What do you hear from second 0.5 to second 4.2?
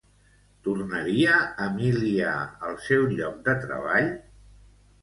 Tornaria Emilia al seu lloc de treball?